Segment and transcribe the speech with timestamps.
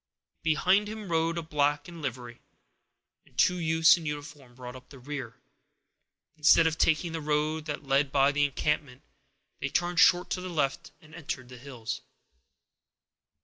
[0.41, 2.41] Behind him rode a black in livery,
[3.23, 5.35] and two youths in uniform brought up the rear.
[6.35, 9.03] Instead of taking the road that led by the encampment,
[9.59, 12.01] they turned short to the left and entered the hills.